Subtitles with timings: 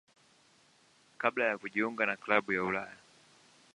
[1.17, 2.97] kabla ya kujiunga na klabu ya Ulaya.